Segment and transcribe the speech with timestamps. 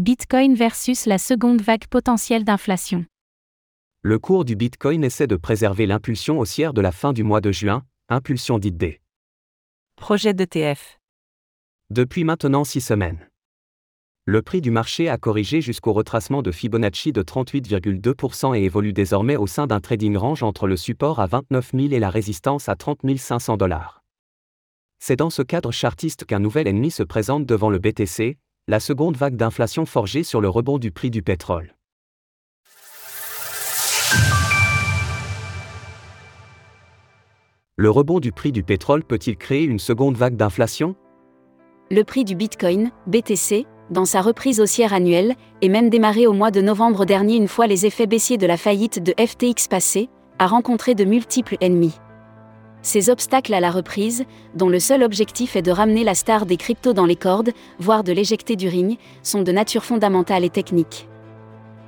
[0.00, 3.04] Bitcoin versus la seconde vague potentielle d'inflation.
[4.00, 7.52] Le cours du Bitcoin essaie de préserver l'impulsion haussière de la fin du mois de
[7.52, 9.02] juin, impulsion dite D.
[9.96, 10.98] Projet d'ETF.
[11.90, 13.28] Depuis maintenant six semaines.
[14.24, 19.36] Le prix du marché a corrigé jusqu'au retracement de Fibonacci de 38,2% et évolue désormais
[19.36, 22.74] au sein d'un trading range entre le support à 29 000 et la résistance à
[22.74, 24.02] 30 500 dollars.
[24.98, 28.38] C'est dans ce cadre chartiste qu'un nouvel ennemi se présente devant le BTC,
[28.70, 31.74] la seconde vague d'inflation forgée sur le rebond du prix du pétrole.
[37.74, 40.94] Le rebond du prix du pétrole peut-il créer une seconde vague d'inflation?
[41.90, 46.52] Le prix du Bitcoin, BTC, dans sa reprise haussière annuelle, et même démarré au mois
[46.52, 50.46] de novembre dernier une fois les effets baissiers de la faillite de FTX passés, a
[50.46, 51.98] rencontré de multiples ennemis.
[52.82, 56.56] Ces obstacles à la reprise, dont le seul objectif est de ramener la star des
[56.56, 61.06] cryptos dans les cordes, voire de l'éjecter du ring, sont de nature fondamentale et technique.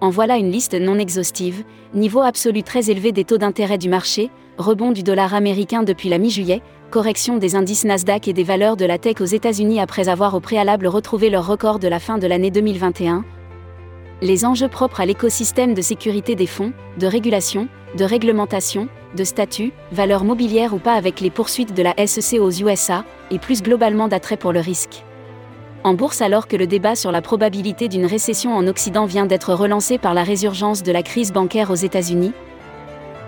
[0.00, 1.62] En voilà une liste non exhaustive,
[1.94, 6.18] niveau absolu très élevé des taux d'intérêt du marché, rebond du dollar américain depuis la
[6.18, 10.34] mi-juillet, correction des indices Nasdaq et des valeurs de la tech aux États-Unis après avoir
[10.34, 13.24] au préalable retrouvé leur record de la fin de l'année 2021.
[14.22, 19.72] Les enjeux propres à l'écosystème de sécurité des fonds, de régulation, de réglementation, de statut,
[19.92, 24.08] valeur mobilière ou pas avec les poursuites de la SEC aux USA, et plus globalement
[24.08, 25.04] d'attrait pour le risque.
[25.84, 29.54] En bourse alors que le débat sur la probabilité d'une récession en Occident vient d'être
[29.54, 32.32] relancé par la résurgence de la crise bancaire aux États-Unis,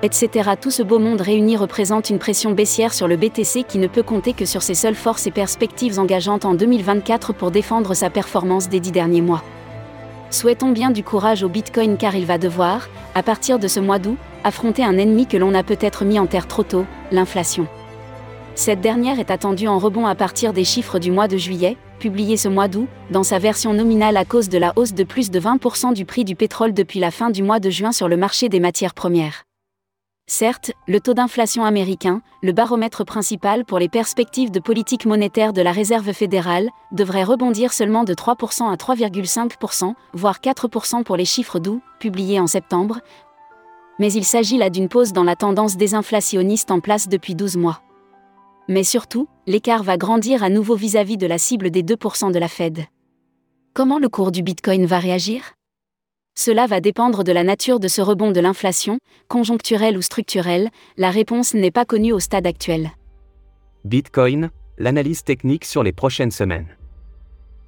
[0.02, 0.50] etc.
[0.60, 4.02] Tout ce beau monde réuni représente une pression baissière sur le BTC qui ne peut
[4.02, 8.68] compter que sur ses seules forces et perspectives engageantes en 2024 pour défendre sa performance
[8.68, 9.42] des dix derniers mois.
[10.32, 13.98] Souhaitons bien du courage au Bitcoin car il va devoir, à partir de ce mois
[13.98, 17.66] d'août, affronter un ennemi que l'on a peut-être mis en terre trop tôt, l'inflation.
[18.54, 22.38] Cette dernière est attendue en rebond à partir des chiffres du mois de juillet, publiés
[22.38, 25.38] ce mois d'août, dans sa version nominale à cause de la hausse de plus de
[25.38, 28.48] 20% du prix du pétrole depuis la fin du mois de juin sur le marché
[28.48, 29.44] des matières premières.
[30.26, 35.60] Certes, le taux d'inflation américain, le baromètre principal pour les perspectives de politique monétaire de
[35.60, 41.58] la Réserve fédérale, devrait rebondir seulement de 3% à 3,5%, voire 4% pour les chiffres
[41.58, 43.00] d'août, publiés en septembre.
[43.98, 47.82] Mais il s'agit là d'une pause dans la tendance désinflationniste en place depuis 12 mois.
[48.68, 52.48] Mais surtout, l'écart va grandir à nouveau vis-à-vis de la cible des 2% de la
[52.48, 52.84] Fed.
[53.74, 55.54] Comment le cours du Bitcoin va réagir?
[56.34, 58.98] Cela va dépendre de la nature de ce rebond de l'inflation,
[59.28, 62.90] conjoncturelle ou structurelle, la réponse n'est pas connue au stade actuel.
[63.84, 66.68] Bitcoin, l'analyse technique sur les prochaines semaines.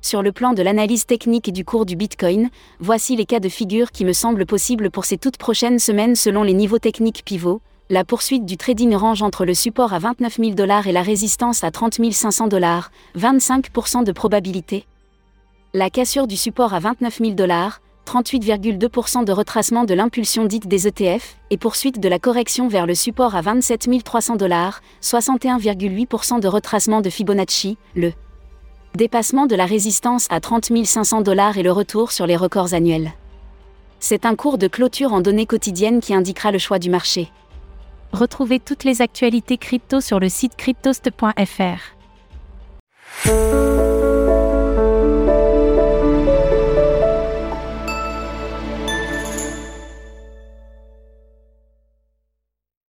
[0.00, 3.48] Sur le plan de l'analyse technique et du cours du Bitcoin, voici les cas de
[3.48, 7.60] figure qui me semblent possibles pour ces toutes prochaines semaines selon les niveaux techniques pivots,
[7.90, 11.64] la poursuite du trading range entre le support à 29 000 dollars et la résistance
[11.64, 14.86] à 30 500 dollars, 25% de probabilité.
[15.74, 20.86] La cassure du support à 29 000 dollars, 38,2% de retracement de l'impulsion dite des
[20.86, 26.48] ETF, et poursuite de la correction vers le support à 27 300 dollars, 61,8% de
[26.48, 28.12] retracement de Fibonacci, le
[28.94, 33.12] dépassement de la résistance à 30 500 dollars et le retour sur les records annuels.
[33.98, 37.30] C'est un cours de clôture en données quotidiennes qui indiquera le choix du marché.
[38.12, 41.94] Retrouvez toutes les actualités crypto sur le site cryptost.fr.